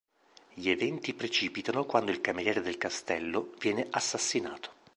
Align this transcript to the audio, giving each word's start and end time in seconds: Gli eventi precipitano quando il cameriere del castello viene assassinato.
Gli 0.55 0.69
eventi 0.71 1.13
precipitano 1.13 1.85
quando 1.85 2.09
il 2.09 2.21
cameriere 2.21 2.61
del 2.61 2.79
castello 2.79 3.53
viene 3.59 3.85
assassinato. 3.87 4.71